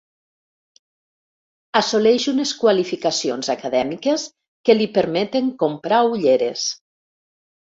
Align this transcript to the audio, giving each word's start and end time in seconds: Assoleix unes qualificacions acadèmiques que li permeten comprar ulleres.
Assoleix 1.81 2.25
unes 2.31 2.53
qualificacions 2.63 3.51
acadèmiques 3.55 4.25
que 4.71 4.77
li 4.79 4.89
permeten 4.99 5.53
comprar 5.65 6.01
ulleres. 6.17 6.67